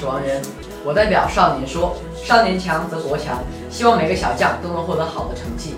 [0.00, 0.40] 是王源，
[0.82, 1.94] 我代表少年说，
[2.24, 3.36] 少年强则国强，
[3.68, 5.74] 希望每个小将都能获得好的成绩。